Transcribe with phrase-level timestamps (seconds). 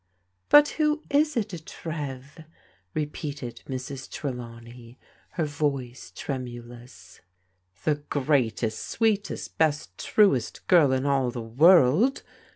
[0.49, 2.45] "But who is it, Trev?"
[2.95, 4.09] repeated Mrs.
[4.09, 4.97] Trelawney,
[5.33, 7.21] her voice tremulous.
[7.83, 12.23] "The greatest, sweetest, best, truest girl in all the world